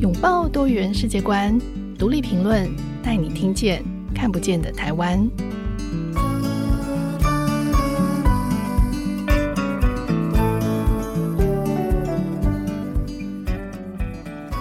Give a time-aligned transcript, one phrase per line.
[0.00, 1.60] 拥抱多元世界观，
[1.98, 2.66] 独立评论
[3.02, 3.84] 带你听见
[4.14, 5.20] 看不见的台湾。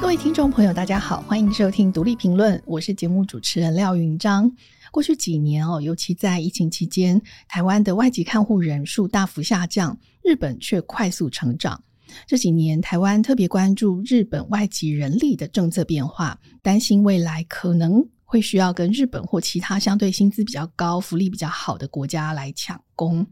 [0.02, 4.52] 各位听众朋友，大家好，欢迎收听独立评论，我是节目主持人廖云章。
[4.92, 11.82] 过去几年哦，尤其在疫情期间，台湾的外籍看护人数大幅下降，日本却快速成长。
[12.28, 23.26] 这几年，台湾特别关注日本外籍人力的政策变化，担心未来可能会需要跟日本或其他相对薪资比较高、福利比较好的国家来抢工。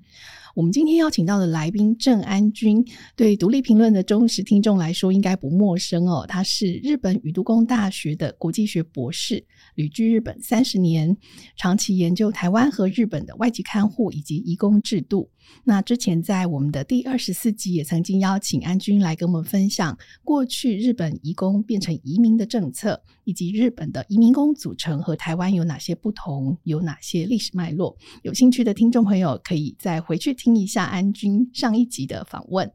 [0.55, 2.83] 我们今天邀请到的来宾郑安君，
[3.15, 6.25] 对独立评论的忠实听众来说应该不陌生哦。
[6.27, 11.15] 他是日本宇都宫大学的国际学博士，旅居日本三十年，
[11.55, 15.29] 长期研究台湾和日本的外籍看护以及移工制度。
[15.63, 27.95] 那之前在我们的第二十四集也曾经邀请安君来跟我们分享过去日本移工变成移民的政策，以及日本的移民工组成和台湾有哪些不同，有哪些历史脉络。
[28.23, 30.57] 有兴趣的听众朋友可以再回去听。
[30.57, 32.71] 一下安君上一集的访问。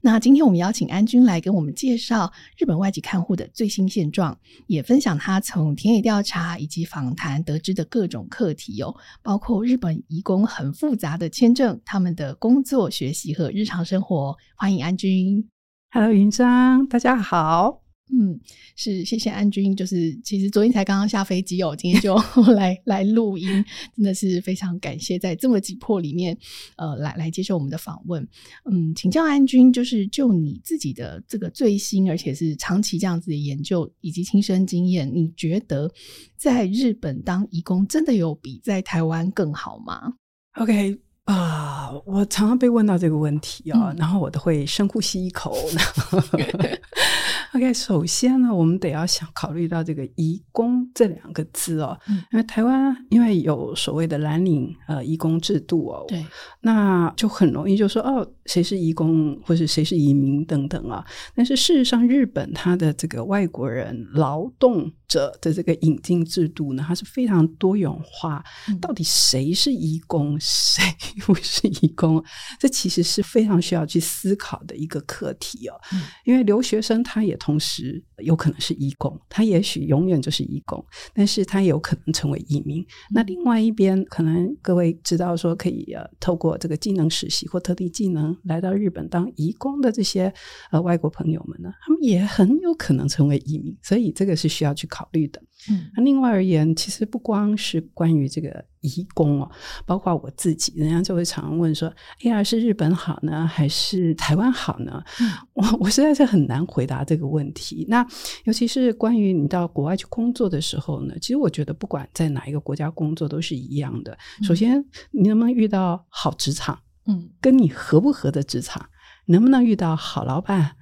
[0.00, 4.34] 那今天我们邀请安君来跟我们介绍日本外籍看护的最新现状，
[4.66, 14.34] 也分享他从田野调查以及访谈得知的各种课题哦，包括日本移工很复杂的签证、他们的工作、学习和日常生活。
[14.56, 15.48] 欢迎安君。
[15.90, 17.82] Hello，云章，大家好。
[18.08, 18.38] 嗯，
[18.76, 22.14] 是谢谢安君，就是其实昨天才刚刚下飞机哦，今天就
[22.54, 23.48] 来来录音，
[23.96, 26.38] 真的是非常感谢在这么急迫里面，
[26.76, 28.22] 呃，来来接受我们的访问。
[28.70, 35.92] 嗯，请教安君，就是就你自己的这个最新而且是长期这样子的研究以及亲身经验，你觉得
[36.36, 40.14] 在日本当义工真的有比在台湾更好吗
[40.54, 40.96] ？OK
[41.26, 45.56] 啊、uh，我常常被问到这个问题啊、哦嗯，然后我都会深呼吸一口。
[47.56, 56.22] OK，首先呢，我们得要想考虑到这个“移工”这两个字哦，嗯、因为台湾因为有所谓的蓝领呃移工制度哦，对，
[56.60, 61.02] 那就很容易就说哦，谁是移工或是谁是移民等等啊。
[61.34, 68.44] 但是事实上，日本它的这个外国人劳动者的这个引进制度呢，它是非常多元化。
[68.68, 70.84] 嗯、到底谁是移工， 谁
[71.20, 72.22] 不是移工？
[72.60, 75.80] 这其实是非常需要去思考的一个课题哦。
[75.94, 77.34] 嗯、因为留学生他也。
[77.46, 80.84] 同时有可能是移工，他也许永远就是移工，
[81.14, 82.84] 但是他有可能成为移民。
[83.14, 90.32] 那另外一边，可能各位知道说可以呃透过这个技能实习或特定技能来到日本当移工的这些
[90.72, 95.40] 呃外国朋友们呢，他们也很有可能成为移民，所以这个是需要去考虑的。
[95.70, 98.64] 嗯，那另外而言，其实不光是关于这个。
[98.86, 99.50] 移工哦，
[99.84, 107.84] 包括我自己，人家就会常问说：“哎呀，是日本好呢，还是台湾好呢？”嗯、我我实在是很难回答这个问题。
[107.88, 108.06] 那
[108.44, 114.16] 尤其是关于你到国外去工作的时候呢，其实我觉得不管在哪一个国家工作都是一样的。
[114.44, 116.78] 首先，你能不能遇到好职场？
[117.06, 118.86] 嗯，跟你合不合的职场，
[119.24, 120.76] 能不能遇到好老板？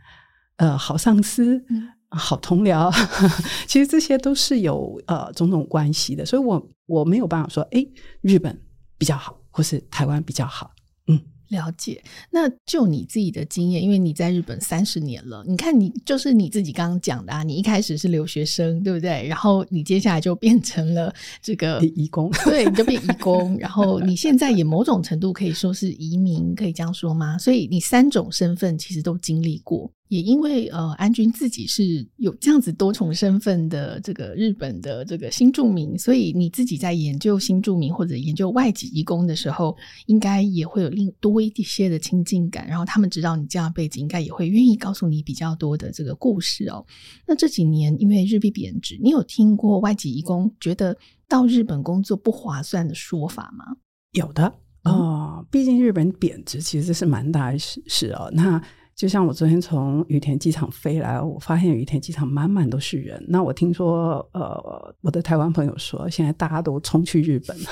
[0.57, 1.65] 呃，好上司。
[1.71, 2.93] 嗯好同僚，
[3.67, 7.87] 其实这些都是有呃种种关系的，所以我我没有办法说，哎，
[8.21, 8.59] 日本
[8.97, 10.71] 比较好，或是台湾比较好，
[11.09, 11.21] 嗯。
[11.51, 19.29] 了解，那就你自己的经验，因为你在日本三十年了，你看你就是你自己刚刚讲的啊，你一开始是留学生，对不对？
[19.29, 27.39] 然后你接下来就变成了这个移工， 对，你就变移工，然后你现在也某种程度可以说是移民，可以这样说吗？
[27.39, 29.89] 所以你三种身份其实都经历过。
[30.09, 39.77] 也因为呃，安君自己是有这样子多重身份的这个日本的这个新住民，所以你自己在研究新住民或者研究外籍移工的时候，
[40.07, 42.69] 应该也会有另多一些的亲近感。
[42.69, 46.85] 然后他们知道你这样背景，应该也会愿意告诉你比较多的这个故事哦。
[47.27, 50.97] 那这几年因为日币贬值，你有听过外籍移工觉得
[51.29, 53.65] 到日本工作不划算的说法吗？
[54.13, 54.53] 有的
[54.85, 58.31] 哦，毕竟日本贬值其实是蛮大的事事哦。
[58.33, 58.63] 那
[58.97, 63.23] 就像我昨天从羽田机场飞来，我发现羽田机场满满都是人。
[63.29, 67.65] 那我听说，呃，我的台湾朋友说，现在大家都冲去日本了，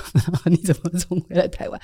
[0.51, 1.81] 你怎么冲回来台湾？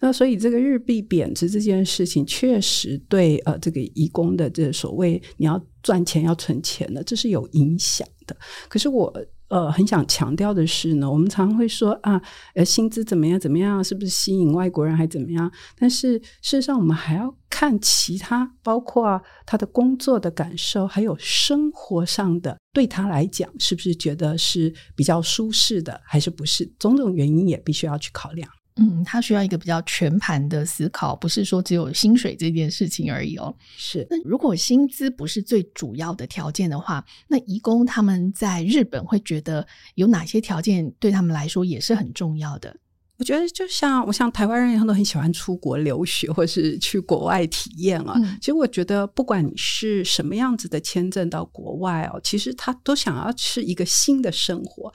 [0.00, 8.36] 那所以这个日币贬值这件事情，确实对呃这个移工的这所谓你要赚钱要存钱的，这是有影响的。
[8.68, 9.12] 可是我。
[9.50, 12.22] 呃，很想强调的是呢，我们常会说啊，
[12.54, 15.50] 呃，薪资怎么样怎么样，是不是吸引外国人还怎么样？
[15.76, 26.64] 但是事实上，我们还要看其他，包括他的工作的感受，还有生活上的，对他来讲是不是觉得是比较舒适的，还是不是？
[26.78, 28.48] 种种原因也必须要去考量。
[28.76, 33.54] 嗯，他需要一个比较全盘的思考，不是说只有薪水这件事情而已哦。
[33.76, 42.74] 是，那如果薪资不是最主要的条件的话，那移工他们在日本会觉得有哪些条件对他们来说也是很重要的？
[43.18, 48.14] 我觉得就像我像台湾人，他都很喜欢出国留学，或是去国外体验啊。
[48.16, 54.90] 嗯、其实我觉得，不管你是什么样子的签证到国外哦，其实他都想要是一个新的生活。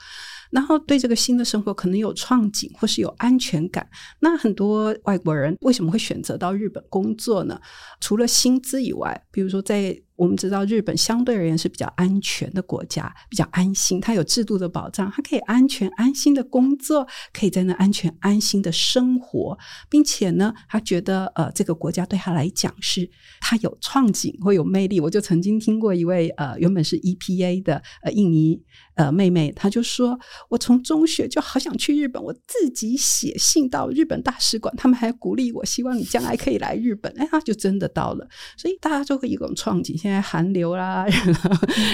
[0.50, 3.88] 然后对这个新的生活可能有憧憬，或是有安全感。
[4.20, 7.60] 那很多外国人为什么会选择到日本工作呢？
[8.00, 10.00] 除了薪资以外，比如说在。
[10.16, 19.58] 我们知道日本相对而言是比较安全的国家，比较安心，它有制度的保障，它可以安全安心的工作，可以在那安全安心的生活，
[19.90, 23.08] 并且呢，他觉得呃这个国家对他来讲是
[23.40, 24.98] 他有创景或有魅力。
[25.00, 28.62] 我就曾经听过一位呃原本是 EPA 的呃印尼
[28.94, 30.18] 呃妹妹，她就说，
[30.48, 38.26] 我从中学就好想去日本，我自己写信到日本大使馆，他们还鼓励我，希望你将来可以来日本，哎，他就真的到了，
[38.56, 39.94] 所以大家就会有一种创景。
[40.06, 41.04] 现在韩流啦、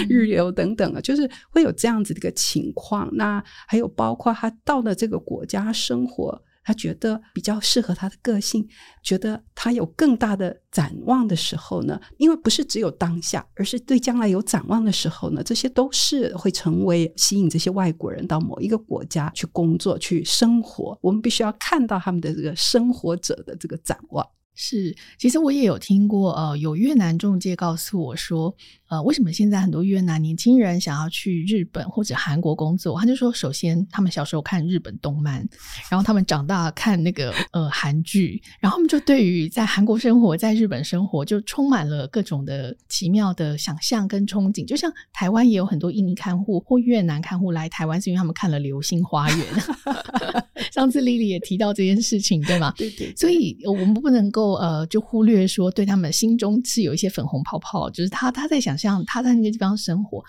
[0.07, 3.09] 日流等等啊，就是会有这样子的一个情况。
[3.13, 8.67] 那还有包括他到了这个国家生活，他觉得比较适合他的个性，
[9.01, 20.95] 觉得他有更大的展望的时候呢，因为不是只有当下，而是对将来有展望的时候呢，这些都是会成为吸引这些外国人到某一个国家去工作、去生活。
[21.01, 24.23] 我们必须要看到他们的这个生活者的这个展望。
[24.55, 28.55] 是，其实我也有听过，呃，有越南中介告诉我说，
[28.87, 32.99] 呃，为什么现在很多越南年轻人想要去日本或者韩国工作？
[32.99, 35.37] 他就说，首先他们小时候看日本动漫，
[35.89, 44.67] 然后他们长大看那个呃韩剧，然后他们就对于在韩国生活、在日本生活就充满了各种的奇妙的想象跟憧憬。
[44.67, 49.39] 就像台湾也有很多印尼看护或越南看护来台湾，是因为他们看了《流星花园》。
[50.73, 52.73] 上次 Lily 也提到这件事情，对吗？
[52.75, 53.15] 对对，对。
[53.15, 60.23] 所以我们不能够呃就忽略说，对他们心中是有一些粉红泡泡，就是他他在想象他在那个地方生活。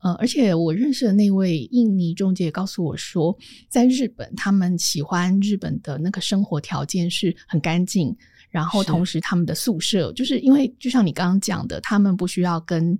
[0.00, 3.36] 呃，而且我认识的那位印尼中介告诉我说，
[3.68, 8.16] 在日本他们喜欢日本的那个生活条件是很干净，
[8.50, 12.96] 然后同时他们的宿舍就是因为就像你刚刚讲的，他们不需要跟。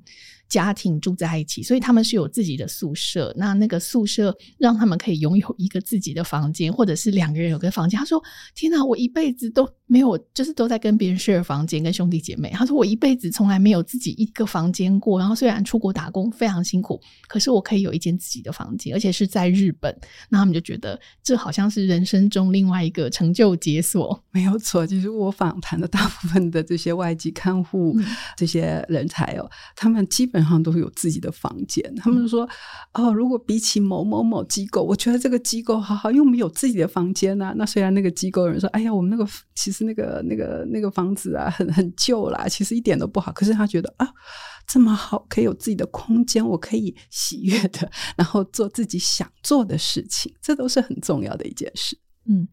[0.49, 3.35] 家庭住在一起，所以他们是有自己的宿舍。
[3.37, 7.99] 那那个宿舍让他们可以拥有一个自己的房间，或者是两个人有个房间。
[7.99, 8.23] 他说
[8.57, 15.19] ：“天哪，我一辈子都没有，就是都在跟别人 share 房间，跟兄弟姐妹。”他说：“我一辈子从来没有自己一个房间过。
[15.19, 19.95] 然后虽然出国打工非常辛苦，可是我可以有一间自己的房间，而且是在日本。”
[20.31, 24.19] 那他们就觉得这好像是人生中另外一个成就解锁。
[24.31, 28.05] 没有错，其实我访谈的大部分的这些外籍看护、嗯、
[28.35, 30.38] 这些人才哦，他们基本。
[30.41, 31.95] 然后都会有自己的房间。
[31.97, 32.49] 他们说
[32.95, 37.53] ：“哦，如果比起某某某机构，我觉得这个机构好好，因为我们有自己的房间啊。
[37.57, 44.09] 那虽然那个机构有人说：‘哎呀，我们那个其实那个那个那个房子啊，很很旧啦，其实一点都不好。’可是他觉得啊，
[44.67, 51.99] 这么好，可以有自己的空间，我可以喜悦的，然后做自己想做的事情，这都是很重要的一件事。
[52.29, 52.47] 嗯。”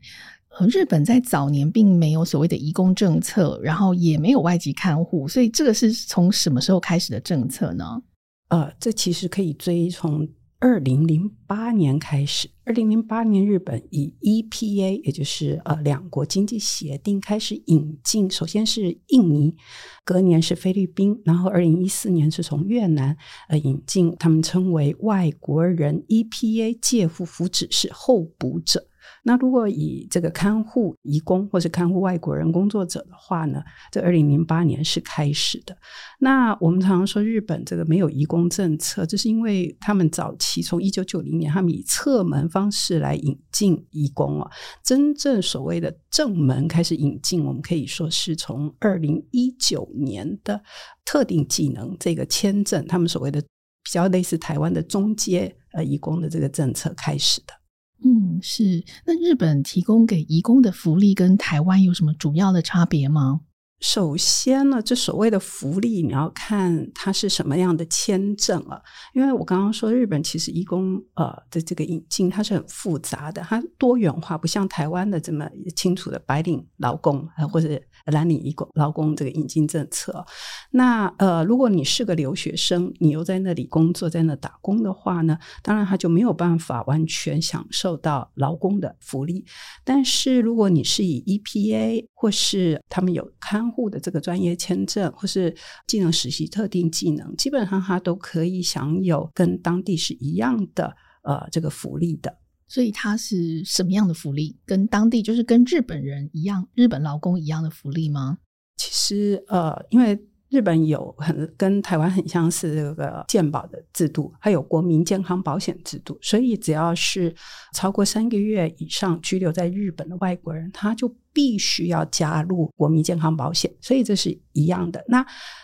[0.69, 8.02] 日本在早年并没有所谓的移工政策，然后也没有外籍看护，所以这个是从什么时候开始的政策呢？
[8.50, 10.28] 呃，这其实可以追从
[10.60, 12.50] 二零零八年开始。
[12.63, 19.56] 二零零八年，日本以 EPA，也就是呃两国经济协定开始引进，首先是印尼，
[20.04, 23.16] 隔年是菲律宾，然后二零一四年是从越南
[23.50, 28.88] 呃引进，他们称为外国人 EPA 介护福祉是候补者。
[29.27, 33.60] 那如果以这个看护移工或是看护外国人工作者的话呢，
[33.91, 35.75] 这二零零八年是开始的。
[36.20, 44.48] 那我们常常说日本这个没有移工政策，这是因为他们早期从一九九零年他们以侧门方式来引进移工哦，
[44.84, 50.62] 真正所谓的正门开始引进，我们可以说是从二零一九年的
[51.03, 57.64] 特定技能这个签证，他们所谓的比较类似台湾的中阶呃移工的这个政策开始的。
[58.04, 58.84] 嗯，是。
[59.06, 63.42] 那日本提供给移工的福利跟台湾有什么主要的差别吗？
[63.86, 68.82] 首先呢，这所谓的福利，你要看它是什么样的签证啊。
[69.13, 80.25] 因为我刚刚说，日本其实移工呃的这个引进它是很复杂的，它多元化，不像台湾的这么清楚的白领劳工啊，或者蓝领移工劳工这个引进政策。
[80.72, 89.46] 那呃，如果你是个留学生，你又在那里工作，在那打工的话呢，当然他就没有办法完全享受到劳工的福利。
[89.84, 95.53] 但是如果你是以 EPA 或是他们有看护的这个专业签证，或是
[95.86, 102.34] 技能实习特定技能，基本上他都可以享有跟当地是一样的呃这个福利的。
[102.67, 104.58] 所以它是什么样的福利？
[104.65, 108.38] 跟当地就是跟日本人一样，日本劳工一样的福利吗？
[108.77, 110.17] 其实呃，因为。
[110.48, 117.36] 日本有很跟台湾很相似这个健保的制度，还有国民健康保险制度，所以只要是
[117.74, 125.04] 超过三个月以上居留在日本的外国人，他就必须要加入国民健康保险，所以这是一样的。
[125.10, 125.24] 那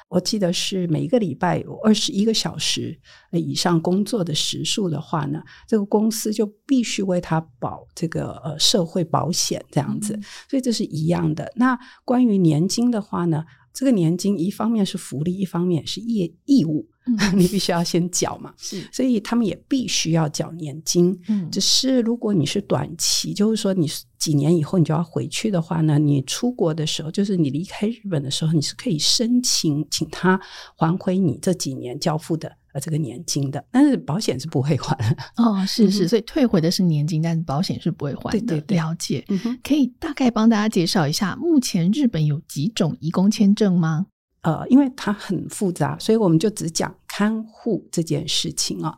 [0.10, 3.00] 我记得是每一个礼拜有二十一个小时
[3.32, 11.50] 以上工作的时数的话呢，这个公司就必须为他保这个呃社会保险这样子，所以这是一样的。
[11.56, 13.46] 那关于年金的话呢？
[13.74, 18.54] 这个年金一方面是福利，一方面是义义务，嗯、 你必须要先缴嘛。
[18.58, 21.18] 是，所以他们也必须要缴年金。
[21.28, 23.88] 嗯，只是如果你是短期，就是说你
[24.20, 30.40] 几年以后你就要回去的话呢，你出国的时候，就是你离开日本的时候，你是可以申请请他
[30.76, 32.58] 还回你这几年交付的。
[32.74, 38.40] 呃，这个年金的，但是保险是不会还的哦，是是，所以退回的是年金，但是保险是不会还的。
[38.40, 39.26] 对对对，了解。
[39.62, 44.06] 可以大概帮大家介绍一下，目前日本有几种移工签证吗？
[44.42, 48.98] 呃，因为它很复杂，所以我们就只讲看护这件事情啊、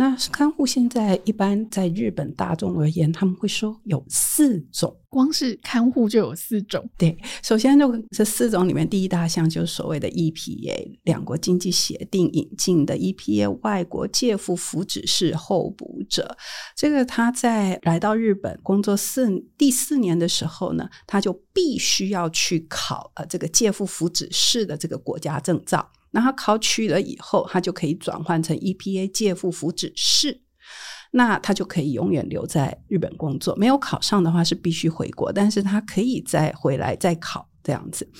[0.00, 6.88] 那看护现在一般在日本大众而言，他们会说有四种，光是看护就有四种。
[6.96, 16.34] 对，首先就这四种里面，第一大项就是所谓的 EPA 两国经济协定引进的 EPA 外国介护福祉士候补者。
[16.74, 19.28] 这个他在来到日本工作四
[19.58, 25.90] 第四年的时候呢，他就必须要去考呃这个介护福祉士的这个国家证照。
[26.12, 30.42] 那他考取了以后，他就可以转换成 EPA 介护福祉士，
[31.12, 33.54] 那他就可以永远留在日本工作。
[33.56, 38.10] 没有考上的话是必须回国，但是他可以再回来再考这样子。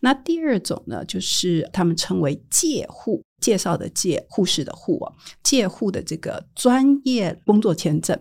[0.00, 8.18] 那第二种呢，就是他们称为介护，介绍的介，护士的护哦，介护的这个专业工作签证。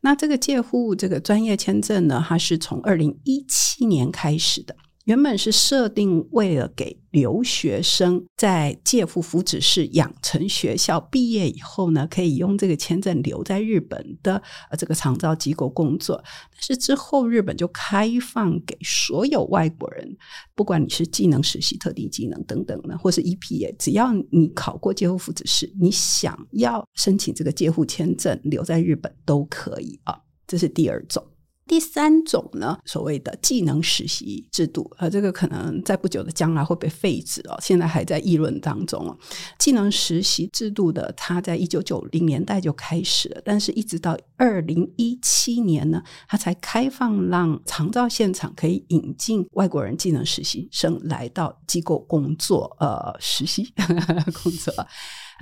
[0.00, 4.74] 那这个介护这个专业签证呢，它是从二零一七年开始的。
[5.06, 14.40] 原本是设定为了给留学生在介护福祉士养成学校毕业以后呢，可以用这个签证留在日本的
[14.70, 16.22] 呃这个长照机构工作。
[16.52, 20.16] 但是之后日本就开放给所有外国人，
[20.54, 30.20] 不管你是技能实习、特定技能等等呢，或是 EPA，只要你考过介护福祉士，你想要申请这个介护签证留在日本都可以啊。
[30.46, 31.24] 这是第二种。
[31.70, 39.16] 第三种呢，所谓的技能实习制度，呃，这个可能在不久的将来会被废止哦，现在还在议论当中哦。
[39.56, 53.72] 技能实习制度的，它在一九九零年代就开始了，但是一直到二零一七年呢，它才开放让长照现场可以引进外国人技能实习生来到机构工作，呃，实习
[54.42, 54.74] 工作。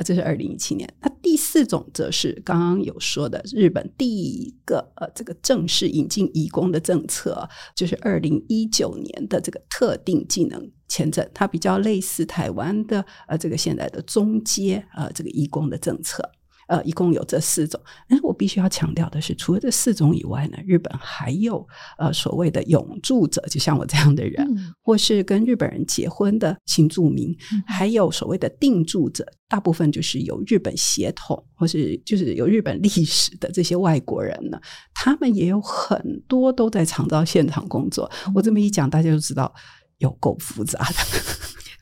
[0.02, 0.88] 这是二零一七年。
[1.00, 16.30] 那第四种则是刚刚有说的，日本第一个呃，这个正式引进移工的政策，就是二零一九年的这个特定技能签证，它比较类似台湾的呃这个现在的中阶呃这个移工的政策。
[16.68, 34.60] 呃，一共有这四种，但是我必须要强调的是，除了这四种以外呢，日本还有呃所谓的永住者，就像我这样的人，嗯、或是跟日本人结婚的新住民，嗯、还有所谓的定住者，大部分就是有日本血统或是就是有日本历史的这些外国人呢，
[34.94, 38.10] 他们也有很多都在长照现场工作。
[38.26, 39.50] 嗯、我这么一讲，大家就知道
[39.98, 40.94] 有够复杂的。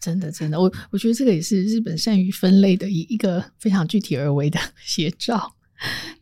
[0.06, 5.52] 真的，真的，我我觉得这个也是日本善于分类的一一个非常具体而为的 写照。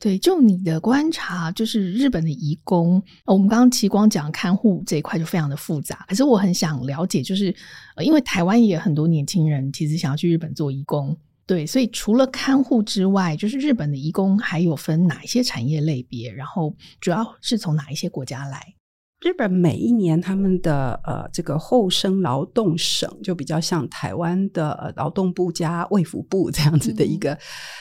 [0.00, 6.04] 对，就你的观察，就是日本的移工，我们刚刚其光讲看护这一块就非常的复杂。
[6.08, 7.54] 可是我很想了解，就是
[8.02, 11.14] 因为台湾也很多年轻人其实想要去日本做移工，
[11.46, 18.74] 对，所以除了看护之外，就是日本的移工还有分哪一些产业类别，然后主要是从哪一些国家来？
[19.24, 27.38] 日本每一年他们的呃这个厚生劳动省就比较像台湾的劳动部加卫福部这样子的一个、嗯、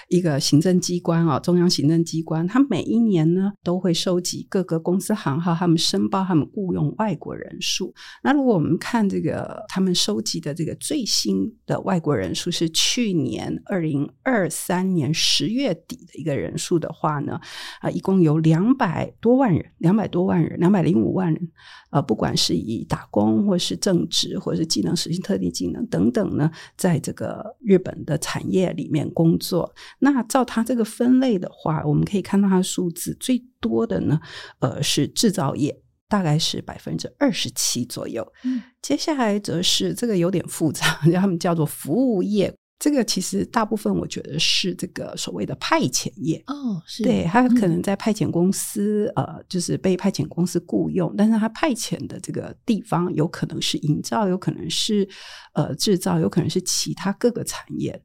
[0.08, 7.94] 一个行政机关啊，中央行政机关，他每一年呢都会收集各个公司行号他们申报他们雇佣外国人数。
[8.24, 17.42] 那如果我们看这个他们收集的这个最新的外国人数是去年二零二三年十月底的一个人数的话呢，啊、
[17.90, 21.52] 呃，一共有两百多万人，两百多万人，两百零五万人。
[21.90, 29.74] 呃，不管是以打工，或是正职，或是技能实现特定技能等等呢，在这个日本的产业里面工作。
[30.00, 34.20] 那照他这个分类的话，我们可以看到他的数字最多的呢，
[34.60, 38.28] 呃，是制造业，大概是百分之二十七左右。
[38.44, 42.54] 嗯，接下来则是这个有点复杂， 他们叫做服务业。
[42.84, 55.08] 这个其实大部分我觉得是这个所谓的派遣业哦，是对，他可能在派遣公司、嗯、呃，就是被派遣公司雇佣，但是他派遣的这个地方有可能是营造，有可能是
[55.54, 58.04] 呃制造，有可能是其他各个产业。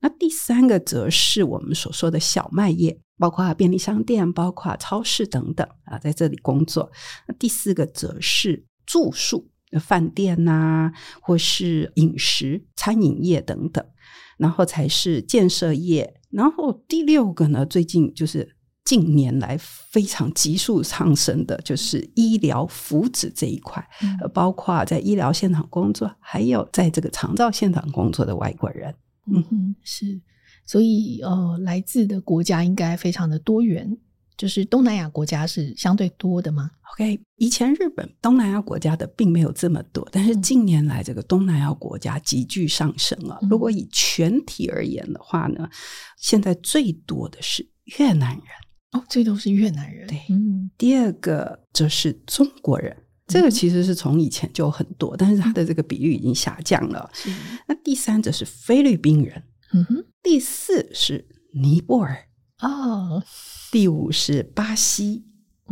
[0.00, 6.92] 那第三个则是我们所说的小卖业，包括便利商店、包括超市等等啊，在这里工作。
[7.26, 9.48] 那第四个则是住宿。
[9.78, 13.84] 饭店呐、啊，或是饮食、餐饮业等等，
[14.38, 28.94] 然后才是建设业，然后第六个呢，最近就是近年来非常急速上升的，就是医疗福祉这一块，嗯、包括在医疗现场工作，还有在这个长照现场工作的外国人。
[29.30, 30.20] 嗯哼，是，
[30.64, 33.98] 所以呃，来自的国家应该非常的多元。
[34.38, 43.36] 就是东南亚国家是相对多的吗？OK，以前日本东南亚国家的并没有这么多，但是近年来这个东南亚国家急剧上升了。
[43.42, 45.68] 嗯、如果以全体而言的话呢，
[46.16, 47.68] 现在最多的是
[47.98, 48.44] 越南人
[48.92, 50.06] 哦，最多是越南人。
[50.06, 57.10] 对，嗯、第二个则是中国人，这个其实是从以前就很多，但是它的这个比率已经下降了。
[57.26, 59.42] 嗯、那第三则是菲律宾人，
[59.74, 62.27] 嗯哼，第四是尼泊尔。
[62.60, 63.22] 哦，
[63.70, 65.24] 第五是巴西，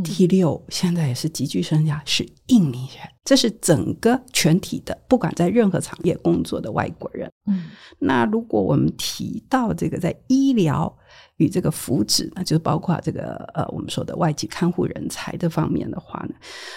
[0.04, 3.08] 第六现在也是急剧增加，是印尼人。
[3.24, 7.28] 这是整个全体的，不管在任何产业工作的外国人。
[7.46, 10.96] 嗯，那如果我们提到这个在医疗
[11.38, 16.34] 与这个福祉，那就包括这个呃我们说的外籍看护人才这方面的话呢，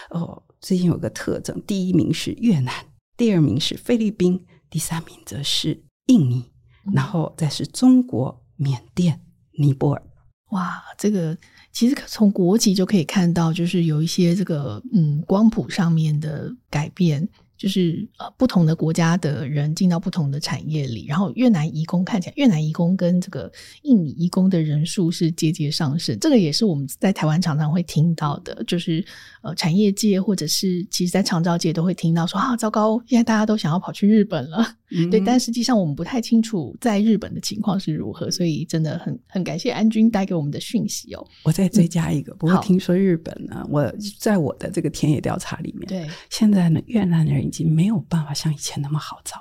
[0.09, 2.73] 哦，最近有个特征，第一名是越南，
[3.15, 6.49] 第二名是菲律宾，第三名则是印尼，
[6.95, 9.21] 然后再是中国、缅甸。
[9.59, 10.01] 尼泊尔，
[10.49, 11.37] 哇，这个
[11.71, 17.29] 其实从国籍就可以看到，就是有一些这个嗯光谱上面的改变。
[17.59, 23.51] 就是呃，不同的国家的人进到不同的产业里，然后越南移工看起来，越南移工跟这个
[23.81, 26.17] 印尼移工的人数是节节上升。
[26.21, 29.05] 这个也是我们在台湾常常会听到的，就是
[29.41, 34.65] 呃，产业界或者是其实在长照界都会听到说啊，糟糕，现在大家都想要跑去日本了。
[34.95, 41.27] 嗯、对，但实际上我们不太清楚在日本的情况是如何，所以真的很很感谢安军带给我们的讯息哦。
[41.43, 47.39] 我再追加一个，嗯、不过听说日本呢，我在我的这个田野调查里面，对，现在呢，越南人。
[47.39, 49.37] 已经没有办法像以前那么好找，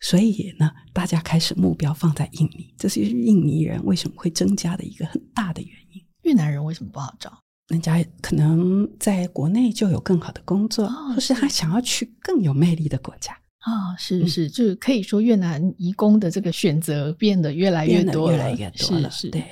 [0.00, 6.00] 所以呢，大家开始目标放在印尼，这是印尼人为什么会增加的一个很大的原因。
[6.22, 7.36] 越南人为什么不好找？
[7.68, 13.96] 人家可能在国内就有更好的工作，哦、或是他想要去更有魅力的国家啊、哦？
[13.98, 19.42] 是是，就可以说越南移工的这个选择变得越来越多，越来越多了，是是，对。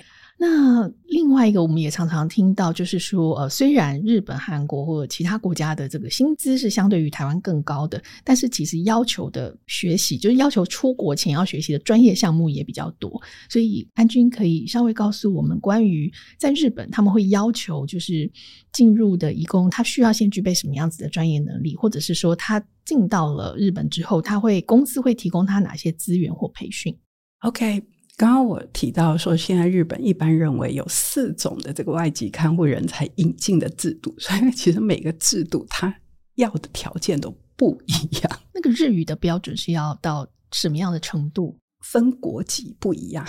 [0.43, 13.21] 那另外一个，我们也常常听到，就是说，呃，虽然日本、韩国或者其他国家的这个薪资是相对于台湾更高的，但是其实要求的学习，就是要求出国前要学习的专业项目也比较多。
[13.51, 18.33] 所以，安君可以稍微告诉我们，关于在日本他们会要求，就是
[18.73, 26.97] 进入的移工，他需要先具备什么样子的专业能力，或者是说他进到了日本之后，他会公司会提供他哪些资源或培训
[27.41, 27.83] ？OK。
[28.21, 35.95] 刚刚我提到说，现在日本一般认为有四种的这个外籍看护人才引进的制度，所以其实每个制度它
[36.35, 38.41] 要的条件都不一样。
[38.53, 41.57] 那个日语的标准是要到什么样的程度？
[41.83, 43.25] 分国籍不一样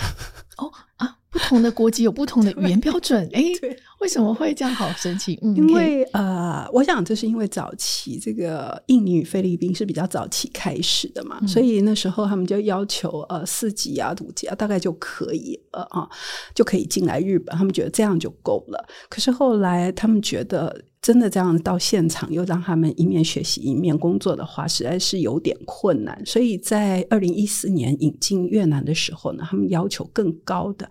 [0.58, 1.20] 哦啊。
[1.30, 4.74] 不同的国籍有不同的语言标准，哎，对，为什么会这样？
[4.74, 16.10] 好神奇，嗯，因为呃，我想这是因为早期这个印尼与菲律宾是比较早期开始的嘛，嗯、所以那时候他们就要求呃四级啊、五级啊，大概就可以了啊，
[16.54, 18.86] 就可以进来日本，他们觉得这样就够了。
[19.08, 20.84] 可是后来他们觉得。
[21.02, 26.22] 真的这样到现场又让他们一面学习一面工作的话，实在是有点困难。
[26.26, 30.90] 所以在二零一四年引进越南的时候呢，他们要求更高的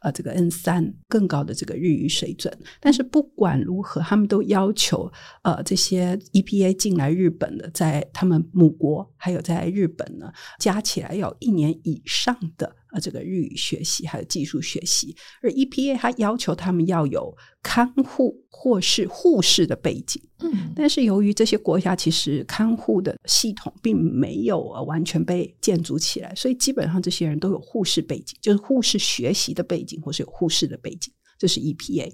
[0.00, 2.50] 呃这个 N 三更高的这个日语水准。
[2.80, 12.76] 但是不管如何，他们都要求呃这些 EPA 进来日本的，在他们母国还有在日本呢，加起来要一年以上的。
[12.92, 20.22] 呃，这个日语学习还有技术学习，而 EPA 它要求他们要有看护或是护士的背景。
[20.40, 31.12] 嗯，但是由于这些国家其实看护的系统并没有完全被建筑起来，所以基本上这些人都有护士背景，就是护士学习的背景，或是有护士的背景。
[31.40, 32.12] 这是 EPA，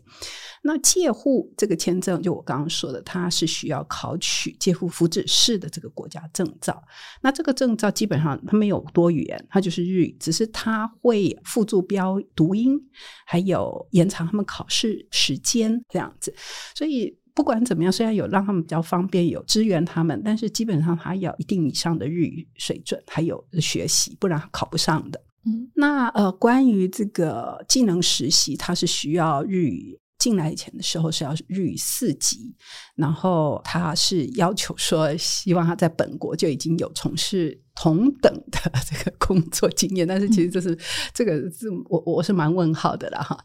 [0.62, 6.80] 那介护这个签证，就我刚刚说的，它是需要考取介护福祉士的这个国家证照。
[7.20, 12.80] 那这个证照基本上它没有多语言，它就是日语，只是它会附注标读音，
[13.26, 16.32] 还有延长他们考试时间这样子。
[16.72, 25.20] 所以不管怎么样，虽然有让他们比较方便，有支援他们，但是基本上他要一定以上的日语水准，还有学习，不然考不上的。
[25.74, 30.00] 那呃，关于这个技能实习，它是需要日语。
[30.18, 32.56] 进来以前的时候是要日语四级，
[32.96, 38.58] 然后他是要求说，希望他在本国就已经有从事同等的
[38.90, 40.78] 这个工作经验，但是其实这是、嗯、
[41.12, 43.38] 这个是我我是蛮问号的了哈。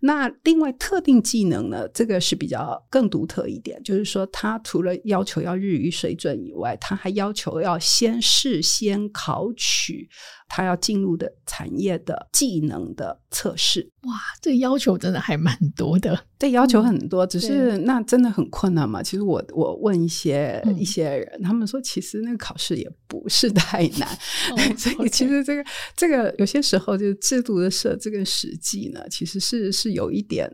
[0.00, 10.08] 那另外特定技能呢，这个是比较更独特一点，就是说他除了要求要日语水准以外，他还要求要先事先考取。
[10.54, 14.12] 他要进入的产业的技能的测试，哇，
[14.42, 16.26] 这要求真的还蛮多的。
[16.38, 19.02] 这，要求很多，只是那真的很困难嘛？
[19.02, 24.08] 其实我我问一些、嗯、一些人，他们说其实那个考试也不是太难，
[24.50, 25.64] 哦、 所以其实这个.
[25.96, 30.50] 这个有些时候就是制度的设置跟实际呢，其实是是有一点。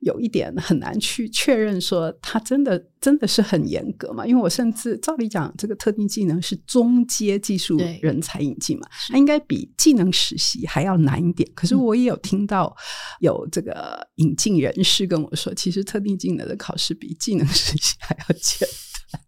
[0.00, 4.26] 有一点很难去确认说他真的真的是很严格嘛？
[4.26, 11.48] 因为我甚至照理讲，这个特定技能是中阶技术人才引进嘛，它应该比技能实习还要难一点。
[11.54, 12.76] 可是我也有听到
[13.20, 18.68] 有这个引进人士跟我说，其实特定技能的考试比技能实习还要简
[19.12, 19.20] 单，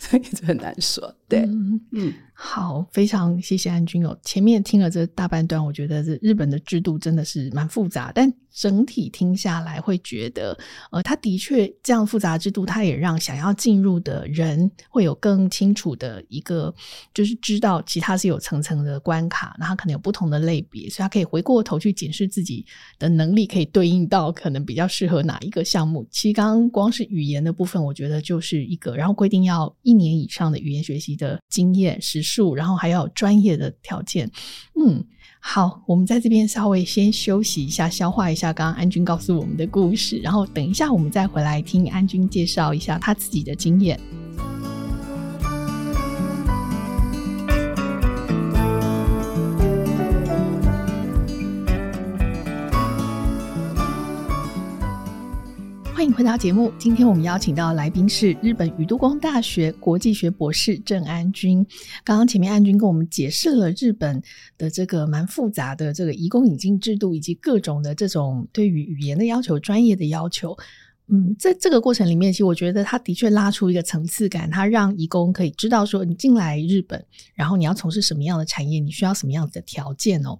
[0.00, 1.16] 所以就很难说。
[1.28, 4.18] 对，嗯，嗯好，非常谢谢安君哦。
[4.24, 8.32] 前面听了这大半段，我觉得这日本的制度真的是蛮复杂，但。
[8.56, 10.58] 整体听下来会觉得，
[10.90, 16.74] 呃，他的确这样复杂制度，他也让想要进入的人会有更清楚的一个，
[17.12, 22.64] 就是知道其他是有层层的关卡，那他可能有不同的类别，所以他可以回过头去检视自己
[22.98, 26.06] 的能力，可以对应到可能比较适合哪一个项目。
[26.10, 34.30] 其实刚刚光是语言的部分，我觉得就是一个，然后规定要一年以上的语言学习的经验时数，然后还要专业的条件，
[34.80, 35.04] 嗯。
[35.48, 43.98] 好，我们在这边稍微先休息一下，消化一下刚刚安君告诉我们的故事，然后等一下我们再回来听安君介绍一下他自己的经验。
[56.16, 56.72] 回到节目。
[56.78, 61.62] 今天我们邀请到来宾是日本宇都宫大学国际学博士郑安君。
[62.02, 64.22] 刚刚前面安君跟我们解释了日本
[64.56, 70.56] 的这个蛮复杂的这个移工引进制度，以及各种的这种对于语言的要求、专业的要求。
[71.08, 80.38] 嗯，在这个过程里面，其实我觉得他的确拉出一个层次感，他让移工可以知道说，你进来日本，然后你要从事什么样的产业，你需要什么样子的条件哦。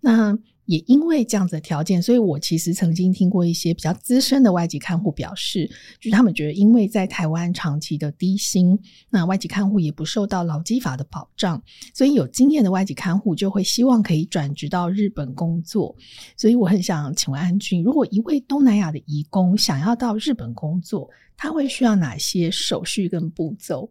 [0.00, 0.34] 那
[0.68, 5.66] 也因为这样子的条件，所以我其实曾经听过一些比较资深的外籍看护表示，
[5.98, 8.78] 就是他们觉得，因为在台湾长期的低薪，
[9.08, 11.62] 那外籍看护也不受到劳基法的保障，
[11.94, 15.96] 所以有经验的外籍看护就会希望可以转职到日本工作。
[16.36, 23.90] 所以我很想请问安君，如果一位东南亚的移工想要到日本工作，他会需要哪些手续跟步骤？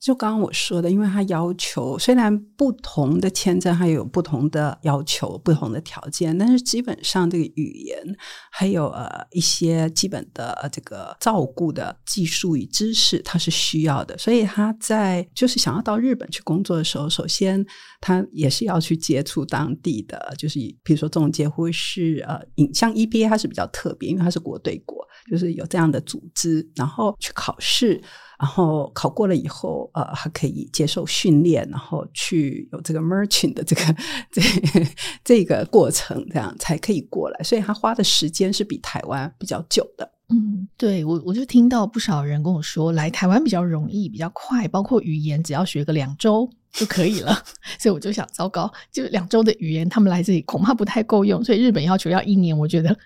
[0.00, 8.16] 就刚刚我说的，因为他要求虽然不同的签证还有不同的要求、不同的条件，但是基本上这个语言
[8.50, 14.16] 还有呃一些基本的这个照顾的技术与知识，他是需要的。
[14.16, 17.64] 所以他在就是想要到日本去工作的时候，首先
[18.00, 22.40] 他也是要去接触当地的，就是比如说中介或是呃，
[22.72, 28.00] 像 EBA 它是比较特别，因为它是国对国，就是有这样的组织，然后去考试。
[28.38, 33.82] 然后考过了以后，呃，还可以接受训练，然后去有这个 merchant 的这个
[34.30, 34.40] 这
[35.24, 37.42] 这个过程，这样才可以过来。
[37.42, 40.08] 所以他花的时间是比台湾比较久的。
[40.28, 47.42] 嗯，对，我我就听到不少人跟我说，来台湾比较容易，比较快，包括语言只要学个两周就可以了。
[47.80, 51.42] 所以我就想，糟糕，就两周的语言，他们来这里恐怕不太够用。
[51.42, 52.96] 所以日本要求要一年，我觉得。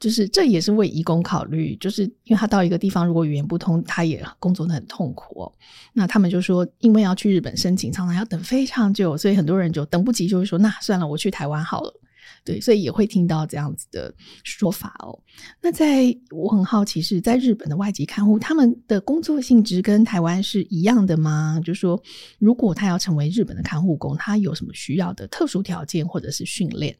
[0.00, 5.52] 就是这也是为移工考虑，就是因为他到一个地方，如果语言不通，他也工作得很痛苦哦。
[5.92, 12.00] 那他们就说，因为要去日本申请，常常要等非常久，所以很多人就等不及，就会说，那算了，我去台湾好了。
[12.42, 15.18] 对，所以也会听到这样子的说法哦。
[15.62, 21.58] 那在我很好奇是在日本的外籍看护，他们的工作性质跟台湾是一样的吗？
[21.64, 22.02] 就是说，
[22.38, 26.94] 如果他要成为日本的看护工，他有什么需要的特殊条件或者是训练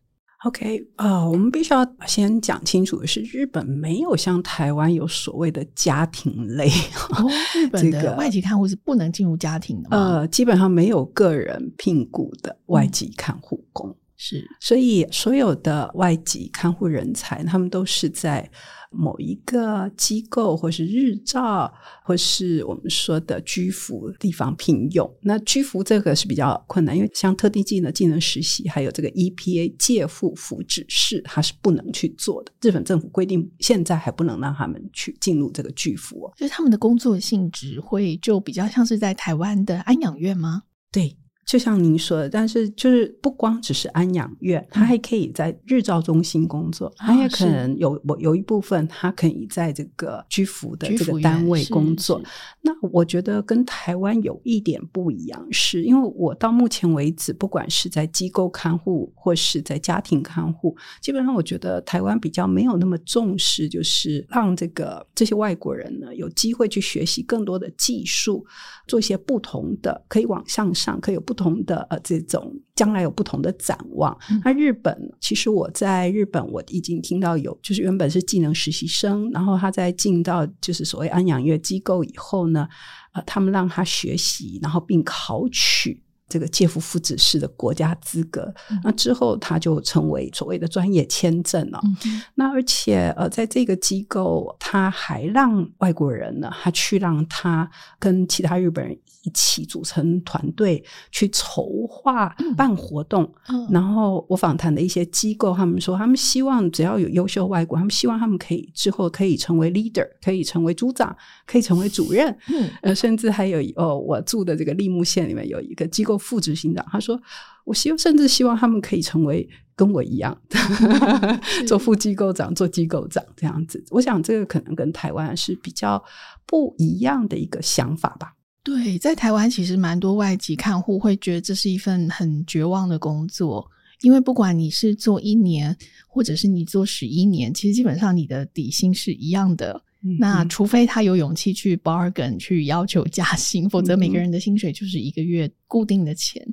[0.45, 6.69] ？OK 啊、呃，我们必须要先讲清楚的是，日本没有像台湾有所谓的家庭类。
[7.11, 9.97] 哦，日 本的外籍看护是不能进入家庭的吗？
[9.97, 13.89] 呃，基本上没有个人聘雇的外籍看护工。
[13.89, 13.97] 嗯、
[14.27, 18.51] 是，所以所有的外籍看护人才，他们都是在。
[18.97, 21.69] 某一个机构，或是日照，
[22.05, 25.13] 或是我们说的居服地方聘用。
[25.21, 32.53] 那居服这个是比较困难，因为像特定技能、技能实习，还有这个 EPA 介护服指示，它是不能去做的。
[32.63, 36.31] 日本政府规定，现在还不能让他们去进入这个居服。
[36.37, 40.63] 就是他们的工作性质会就比较像是在台湾的安养院吗？
[40.93, 41.17] 对。
[41.45, 52.23] 就像您说的，但是就是不光只是安养院，他还可以在日照中心工作，他、嗯、也可能有我有一部分他可以在这个居服的这个单位工作。
[52.63, 68.47] 那我觉得跟台湾有一点不一样，是因为我到目前为止，不管是在机构看护或是在家庭看护，基本上我觉得台湾比较没有那么重视，就是让这个这些外国人呢有机会去学习更多的技术，
[68.87, 71.34] 做一些不同的，可以往向上，可以有不。
[71.35, 74.17] 不同的呃，这种将来有不同的展望。
[74.45, 82.69] 那日本，其实我在日本我已经听到有，就是原本是技能实习生，然后他在进到就是所谓安养院机构以后呢，
[83.15, 86.04] 呃，他们让他学习，然后并考取。
[86.35, 91.81] 这个介夫夫子式的国家资格，嗯、那之后他就成为所谓的专业签证了。
[91.85, 97.71] 嗯、那而且呃，在这个机构，他还让外国人呢，他去让他
[98.01, 103.33] 跟其他日本人一起组成团队去筹划办活动。
[103.49, 111.17] 嗯、然后我访谈的一些机构，他们说他们希望只要有优秀外国，他们希望他们可以之后可以成为 leader，可以成为组长，
[111.47, 112.37] 可以成为主任。
[112.49, 116.19] 嗯、呃，甚至还有哦，我住的这个立木县里面有一个机构。
[116.25, 117.21] 副执行长他说
[117.67, 120.37] ：“我希望，甚至希望他们可以成为跟我一样，
[121.69, 123.85] 做副机构长、做机构长这样子。
[123.91, 126.03] 我想这个可能跟台湾是比较
[126.47, 128.35] 不一样的一个想法吧。
[128.63, 135.77] 对，在台湾其实蛮多外籍看护会觉得这是一份很绝望的工作，因为不管你是做一年，
[136.09, 139.83] 或者是你做十一年，其实基本上你的底薪是一样的。”
[140.19, 146.47] 那除非他有勇气去 bargain 去要求加薪，否则每个人的薪水就是一个月固定的钱，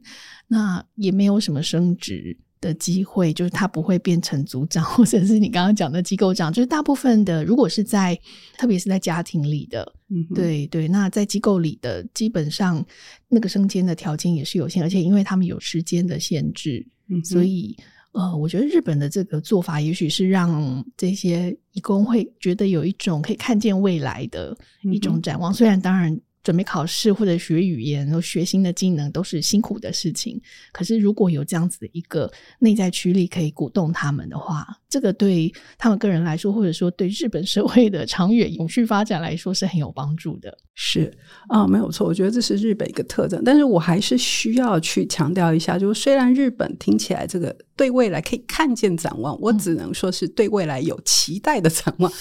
[0.47, 8.17] 那也没有什么升职的机会，就是他不会变成组长 或者是你刚刚讲的机构长，就是大部分的如果是在
[8.57, 12.81] 特别是在家庭里的，嗯，对对，那在机构里的基本上
[13.27, 17.75] 那个升迁的条件也是有限，而且因为他们有时间的限制，嗯，所以。
[18.13, 25.51] 呃，我觉得日本的这个做法，也许是让这些义工会觉得有一种可以看见未来的一种展望。
[25.51, 40.57] 嗯、虽然当然准备考试或者学语言，然后学新的技能都是辛苦的事情，可是如果有这样子的一个内在驱力可以鼓动他们的话，这个对他们个人来说，或者说对日本社会的长远永续发展来说，是很有帮助的。
[40.73, 41.13] 是
[41.47, 43.41] 啊，没有错，我觉得这是日本一个特征。
[43.43, 52.09] 但是我还是需要去强调一下，就是虽然日本听起来这个对未来可以看见展望，我只能说是对未来有期待的展望。
[52.11, 52.15] 嗯、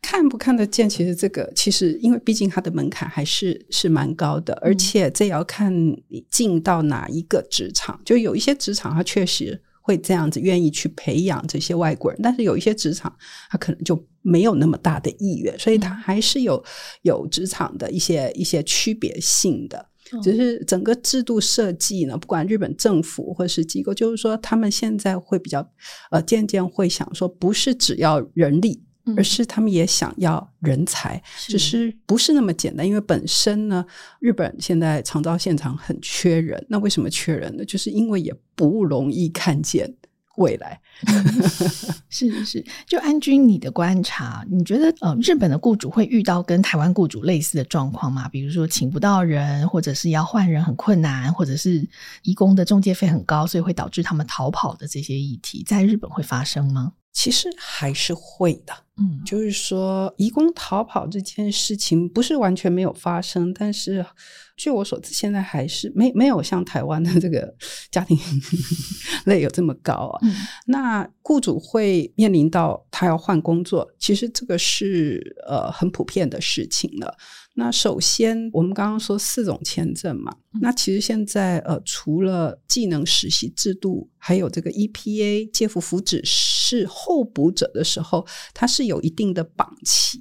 [0.00, 5.72] 看不看得见，其实这个其实因为毕竟它的门槛还是是蛮高的，而且这也要看
[6.08, 8.00] 你进到哪一个职场。
[8.04, 13.14] 就有一些职场，它确实会这样子愿意去培养这些外国人，但是有一些职场，
[13.50, 14.06] 它可能就。
[14.28, 16.60] 没有那么大的意愿，所以它还是有
[17.02, 19.88] 有职场的一些一些区别性的。
[20.20, 25.64] 只是整个制度设计呢，不管日本政府或是机构，就是说他们现在会比较
[26.10, 28.82] 呃，渐渐会想说，不是只要人力，
[29.16, 32.86] 而是他们也想要人才，只是不是那么简单。
[32.86, 33.84] 因为本身呢，
[34.20, 37.64] 日本现在长照现场很缺人，那为什么缺人呢？
[37.64, 39.94] 就是因为也不容易看见。
[40.36, 40.78] 未来
[42.10, 48.28] 是是是，就安君你的观察，你觉得呃，日本的雇主会遇到跟台湾雇主类似的状况吗？
[48.28, 51.88] 比如说请不到人，或者是要换人很困难，或者是
[52.22, 56.92] 移工的中介费很高，所以会导致他们逃跑的这些议题，在日本会发生吗？
[57.16, 64.04] 其实还是会的，嗯，就是说移工逃跑这件事情不是完全没有发生，但是。
[64.58, 67.54] 据我所知，现在还是没没有像台湾的这个
[67.90, 68.18] 家庭
[69.26, 70.18] 类有这么高啊。
[70.22, 70.32] 嗯、
[70.64, 77.14] 那雇主会面临到他要换工作，其实这个是呃很普遍的事情了。
[77.56, 86.22] 那首先，我们刚刚说四种签证嘛，嗯、那其实现在呃除了技能实习制度，还有这个 EPA 介护福祉
[86.66, 90.18] 是候补者的时候，它是有一定的绑期。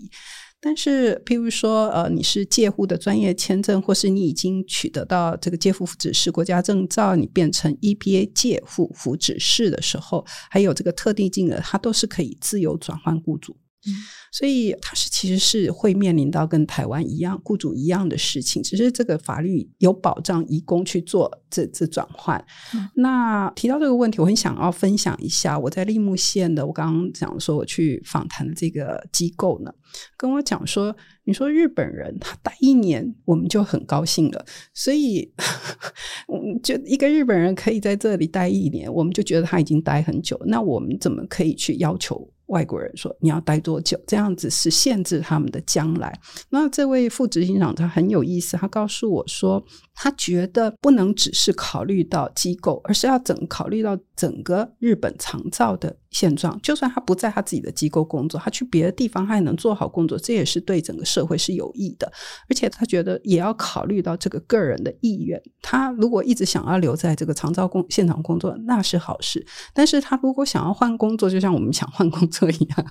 [0.62, 13.56] 但是，譬如说，呃，你是介护的专业签证，或是你已经取得到这个介护福祉士国家证照，你变成 EPA 介护福祉士的时候，还有这个特定金额，它都是可以自由转换雇主。
[13.88, 13.94] 嗯，
[14.32, 22.44] 所以它是其实是会面临到跟台湾一样雇主一样的事情，只是这个法律有保障移工去做这这转换。
[22.74, 29.72] 嗯、那提到这个问题，我很想要分享一下我在立木县的，我刚刚讲说我去访谈的这个机构呢，
[30.18, 30.96] 跟我讲说，
[31.26, 35.32] 你说日本人他待一年，我们就很高兴了，所以
[36.64, 42.30] 就一个日本人可以在这里待一年，我们就觉得他已经待很久，那我们怎么可以去要求？
[42.48, 46.20] 外国人说你要待多久，这样子是限制他们的将来。
[46.50, 49.64] 那这位副执行长他很有意思，他告诉我说，
[49.96, 56.60] 他觉得不能只是考虑到机构，而是要整考虑到整个日本长照的现状。
[56.62, 62.12] 就算他不在他自己的机构工作，他去别的地方，他也能做好工作，这也是对整个社会是有益的。
[62.50, 65.42] 而且他觉得也要考虑到这个个人的意愿。
[65.62, 69.46] 他如果一直想要留在这个长照工现场工作，那是好事。
[69.74, 72.46] 但是他如果想要换工作，就像我们想换工作。
[72.46, 72.86] 一样，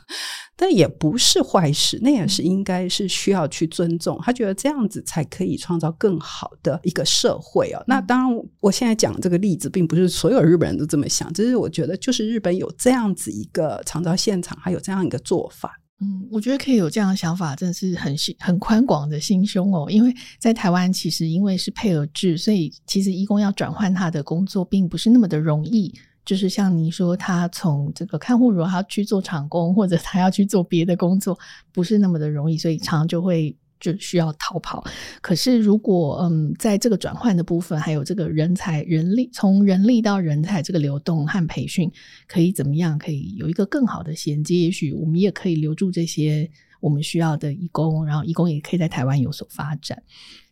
[0.57, 4.19] 但也不是坏事，那也是应该是需要去尊重。
[4.21, 7.85] 他觉得这样子才可以创造更好的一个社会哦。
[7.87, 15.79] 那当然，我现在讲这个例子，并不是所有日本人都这么想，只是我觉得，就是日本有这样子一个长照现场，还有这样一个做法。
[16.01, 19.87] 嗯，我觉得可以有这样的想法，真的是很心很宽广的心胸哦。
[19.91, 25.95] 因为在台湾，其实因为是配额制，所以其实义工要转换他的工作，并不是那么的容易。
[26.25, 31.39] 就是像你说，他从这个看护，如果他去做厂工，或者他要去做别的工作，
[31.71, 34.85] 不是那么的容易，所以常常就会就需要逃跑。
[35.21, 41.91] 可是如果嗯，在这个转换的部分，还有这个人才、人力，从人力到人才这个流动和培训，
[42.27, 42.99] 可以怎么样？
[42.99, 46.51] 可以有一个更好的衔接，也许我们也可以留住这些。
[46.81, 50.03] 我们需要的义工，然后义工也可以在台湾有所发展。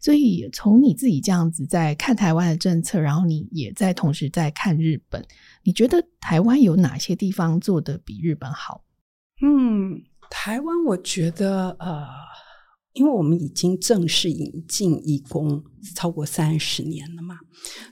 [0.00, 5.22] 所以从你自己这样子在看台湾的政策，然后你也在同时在看日本，
[5.62, 8.82] 你觉得台湾有哪些地方做得比日本好？
[9.42, 12.08] 嗯，台湾我觉得呃，
[12.94, 15.62] 因为我们已经正式引进义工
[15.94, 17.38] 超过三十年了嘛，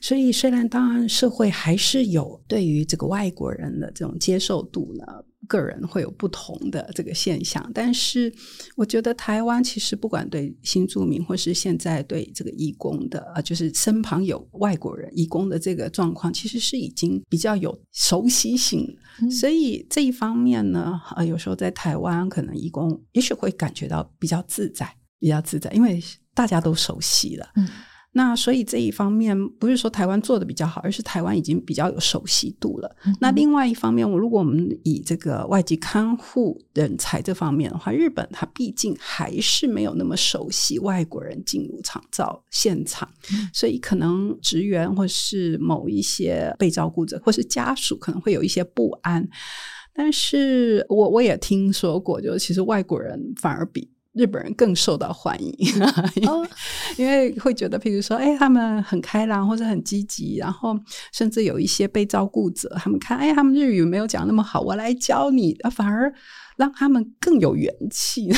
[0.01, 5.05] 所以虽然当然社会还是有对于这个外国人的这种接受度呢。
[5.49, 8.33] 个人会有不同的这个现象，但是
[8.77, 18.87] 我觉得台湾其实不管对新住民，或是现在对这个义工的，啊，就是身旁有外国人义工的这个状况，其实是已经比较有熟悉性。
[19.21, 19.29] 嗯。
[19.29, 26.01] 所以这一方面呢，呃，有时候在台湾可能义工也许会感觉到比较自在，比较自在，因为
[26.35, 27.49] 大家都熟悉了。
[27.57, 27.69] 嗯。
[28.13, 32.97] 那所以这一方面不是说台湾做的比较好，而是台湾已经比较有熟悉度了。
[33.07, 49.25] 嗯、那另外一方面，我如果我们以这个外籍看护人才这方面的话，日本它毕竟还是没有那么熟悉外国人进入厂造现场，嗯、所以可能职员或是某一些被照顾者或是家属可能会有一些不安。
[49.95, 53.89] 但是我我也听说过，就是其实外国人反而比。
[54.13, 55.55] 日本人更受到欢迎，
[56.97, 60.77] 因为会觉得，譬如说，哎，他们很开朗或者很积极，然后
[61.13, 66.13] 甚至有一些被照顾者，他们看，哎，他们日语没有讲那么好，我来教你，反而
[66.57, 68.29] 让他们更有元气。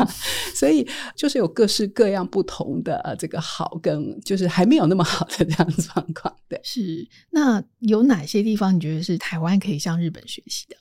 [0.54, 6.34] 所以就是有各式各样不同的这个好，跟就是还没有那么好的这样状况。
[6.48, 7.06] 对，是。
[7.30, 10.76] 那有哪些地方你觉得是台湾可以向日本学习的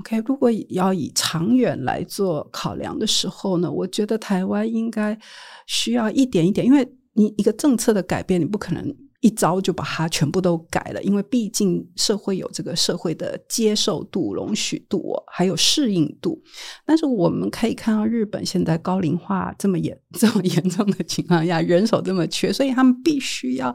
[0.00, 5.18] ？OK，如果要以长远来做考量的时候呢，我觉得台湾应该
[5.66, 16.42] 需要一点一点，因为你一个政策的改变，你不可能一招就把它全部都改了，因为毕竟社会有这个社会的接受度、容许度，还有适应度。
[16.86, 23.74] 但是我们可以看到，日本现在高龄化这么严、 这么严重的情况下，人手这么缺，所以他们必须要。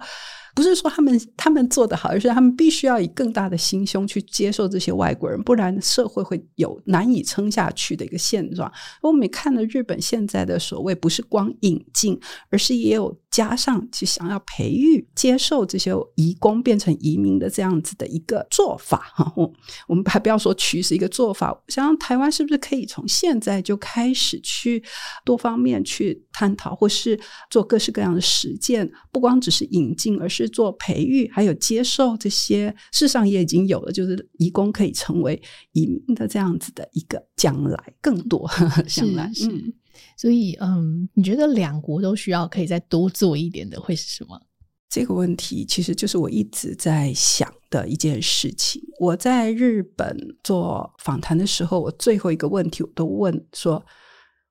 [0.55, 8.71] 不是说他们他们做得好，而是他们必须要以更大的心胸去接受这些外国人，不然社会会有难以撑下去的一个现状。
[9.01, 12.17] 我们也看了日本现在的所谓，不是光引进，
[12.49, 19.33] 而是也有加上去想要培育、接受这些移工变成移民的这样子的一个做法 哈。
[19.35, 19.51] 我
[19.89, 24.81] 我们还不要说趋势，一个做法，想想台湾是不是可以从现在就开始去
[25.25, 30.44] 多方面去探讨，或是做各式各样的实践，不光只是引进，而是。
[30.47, 35.41] 做培育，还有接受这些，事实上也已经有了，就是移工可以成为
[35.73, 38.49] 移民的这样子的一个将来更多
[38.87, 39.73] 将来是，是，
[40.17, 44.39] 所以嗯，你觉得两国都需要可以再多做一点的会是什么？
[44.87, 48.81] 这个问题其实就是我一直在想的一件事情。
[48.99, 53.83] 我在日本做访谈的时候，我最后一个问题我都问说：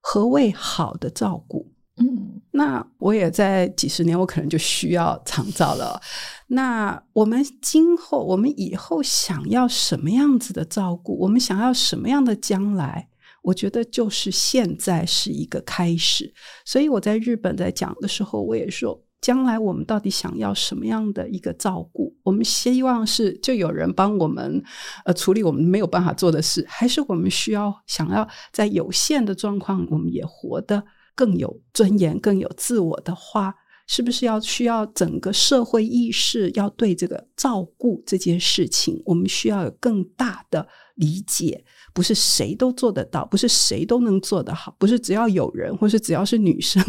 [0.02, 1.72] 何谓好的照顾？
[1.96, 6.00] 嗯，那我也在几十年，我可能就需要长照了。
[6.48, 11.16] 那我们今后，我们以后想要什么样子的照顾？
[11.20, 13.08] 我们想要什么样的将来？
[13.42, 16.34] 我觉得就是现在是一个开始。
[16.64, 22.12] 所以我在日本在讲的时候，我也说，将来我们到底想要什么样的一个照顾？
[22.24, 24.60] 我们希望是就有人帮我们
[25.04, 30.82] 呃处理我们没有办法做的事，还是我们需要想要在有限的状况，我们也活得。
[31.14, 33.54] 更有尊严、更有自我的话，
[33.86, 41.64] 是不是要需要整个社会意识要对这个照顾这件事情，我们需要有更大的理解？
[41.92, 46.84] 不是谁都做得到，不是谁都能做得好，不是只要有人，或是只要是女生，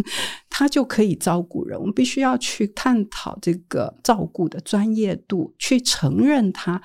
[0.49, 1.80] 她就可以照顾人。
[1.80, 6.82] 我们必须要去探讨这个照顾的专业度，去承认它。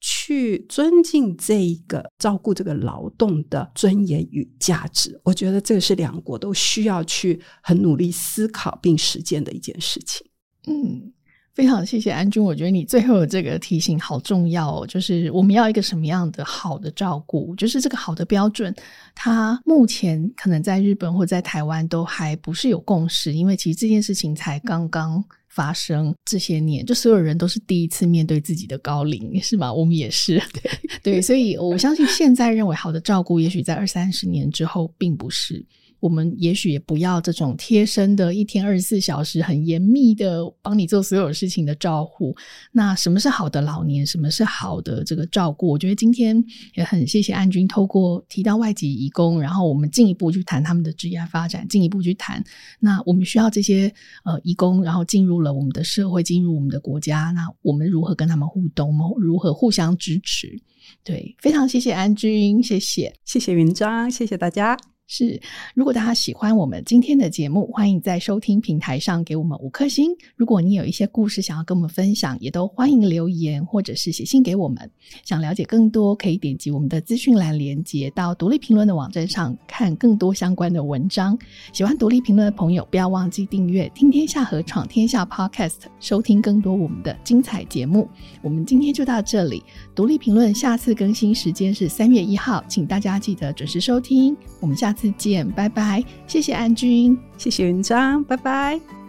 [0.00, 10.26] 去尊敬这一个照顾这个劳动的尊严与价值，我觉得这个是两国都需要去很努力思考并实践的一件事情。
[10.66, 11.12] 嗯，
[11.54, 18.74] 非常谢谢安君，我觉得你最后的这个提醒好重要哦，就是我们要一个什么样的好的照顾，就是这个好的标准，
[19.14, 25.22] 它目前可能在日本或在台湾都还不是有共识，因为其实这件事情才刚刚。
[25.50, 29.72] 发生这些年，就所有人都是第一次面对自己的高龄，是吗？
[29.74, 30.70] 我们也是，对，
[31.02, 35.66] 对，所以我相信现在认为好的照顾，也许在二三十年之后，并不是。
[36.00, 42.34] 我们也许也不要这种贴身的，一天二十四小时很严密的帮你做所有事情的照顾。
[42.72, 44.04] 那什么是好的老年？
[44.04, 45.68] 什么是好的这个照顾？
[45.68, 46.42] 我觉得今天
[46.74, 52.42] 也很谢谢安军透过提到外籍移工，然后我们进一步去谈他们的职业发展，进一步去谈。
[52.78, 53.92] 那我们需要这些
[54.24, 57.30] 呃移工，然后进入了我们的社会，进入我们的国家。
[57.30, 58.90] 那我们如何跟他们互动？
[59.18, 60.60] 如何互相支持？
[61.04, 64.76] 对，非常谢谢安军，谢谢，谢谢云章，谢谢大家。
[65.12, 65.40] 是，
[65.74, 70.14] 如果大家喜欢我们今天的节目，欢迎在收听平台上给我们五颗星。
[70.36, 74.88] 如果你有一些故事想要跟我们分享，也都欢迎留言或者是写信给我们。
[75.24, 81.36] 想了解更多，可以点击我们的资讯栏连接到独立评论的网站上看更多相关的文章。
[81.72, 88.08] 喜欢独立评论的朋友，不要忘记订阅“听天下和闯天下 ”Podcast，收听更多我们的精彩节目。
[88.42, 89.60] 我们今天就到这里，
[90.00, 94.34] 独立评论下次更新时间是三月一号，请大家记得准时收听。
[94.58, 95.10] 我们下次。
[95.18, 96.02] 见，拜拜！
[96.26, 98.99] 谢谢安君，谢谢云章，拜拜。